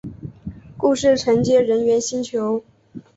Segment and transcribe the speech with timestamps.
[0.79, 2.63] 故事承接人猿星球。